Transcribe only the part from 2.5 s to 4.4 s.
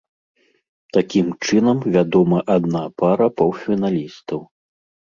адна пара паўфіналістаў.